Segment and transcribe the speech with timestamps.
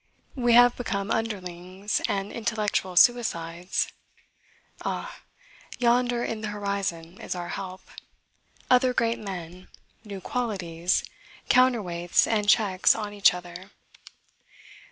[0.33, 3.87] We have become underlings and intellectual suicides.
[4.83, 5.19] Ah!
[5.77, 7.81] yonder in the horizon is our help:
[8.67, 9.67] other great men,
[10.03, 11.03] new qualities,
[11.51, 13.69] counterweights and checks on each other.